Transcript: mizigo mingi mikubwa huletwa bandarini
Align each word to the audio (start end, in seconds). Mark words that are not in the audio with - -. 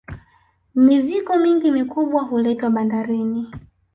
mizigo 0.75 1.37
mingi 1.37 1.71
mikubwa 1.71 2.23
huletwa 2.23 2.69
bandarini 2.69 3.51